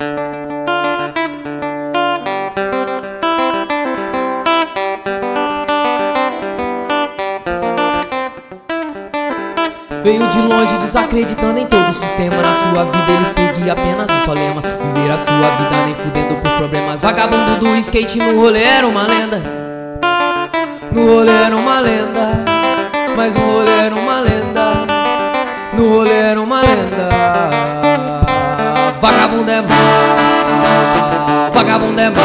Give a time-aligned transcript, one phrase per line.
[0.00, 0.10] Veio
[10.28, 12.36] de longe desacreditando em todo o sistema.
[12.36, 14.60] Na sua vida ele seguia apenas um só lema.
[14.62, 17.00] Viver a sua vida nem fudendo pros problemas.
[17.00, 19.40] Vagabundo do skate no rolê era uma lenda.
[20.90, 22.44] No rolê era uma lenda.
[23.16, 24.86] Mas no rolê era uma lenda.
[25.74, 27.23] No rolê era uma lenda
[29.34, 29.74] Vagabundo é mal
[31.52, 32.22] Vagabundo é mal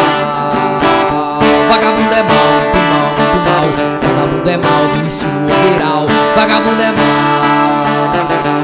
[1.68, 3.66] Vagabundo é mal, muito mal, muito mal
[4.04, 6.06] Vagabundo é mal do estilo overall
[6.36, 7.50] Vagabundo é mal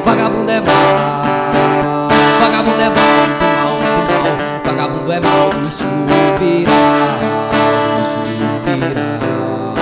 [0.05, 2.07] Vagabundo é mal,
[2.39, 2.95] vagabundo é mal,
[3.25, 4.37] muito mal, muito mal.
[4.63, 6.05] Vagabundo é mal do estilo
[6.37, 7.19] viral,
[8.63, 9.73] viral.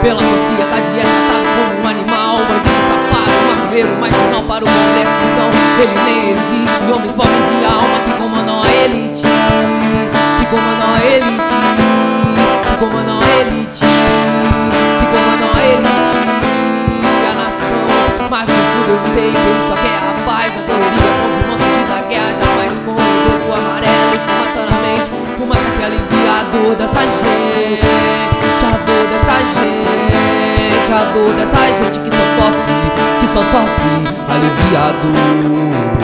[0.00, 0.67] É Pela sociedade
[3.78, 5.12] safado, macumbeiro, marginal para o progresso.
[5.32, 5.50] Então
[5.82, 6.92] ele nem existe.
[6.92, 9.22] Homens pobres de alma que comandam a elite,
[10.38, 11.54] que comandam a elite,
[12.62, 13.88] que comandam a elite.
[18.88, 22.08] eu sei que ele só quer a paz Na correria com os irmãos fugindo da
[22.08, 22.34] guerra.
[22.38, 25.10] Jamais com o dedo amarelo e fumaça na mente.
[25.36, 27.84] Fumaça que alivia a dor dessa gente.
[28.64, 30.92] A dor dessa gente.
[30.92, 32.67] A dor dessa gente que só sofre Que
[33.28, 33.90] só sofre
[34.26, 35.97] aliviado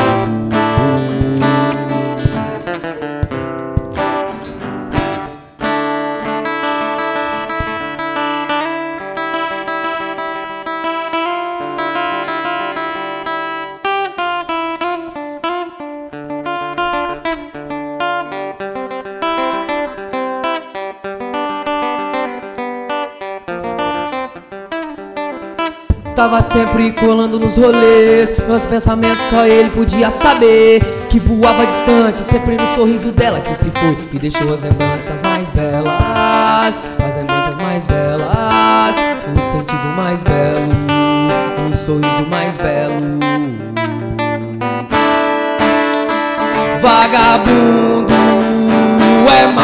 [26.15, 30.81] Tava sempre colando nos rolês, meus pensamentos só ele podia saber.
[31.11, 35.51] Que voava distante, sempre no sorriso dela que se foi e deixou as lembranças mais
[35.51, 38.97] belas, as lembranças mais belas,
[39.37, 40.73] o sentido mais belo,
[41.69, 43.19] o sorriso mais belo.
[46.81, 48.15] Vagabundo
[49.33, 49.64] é mais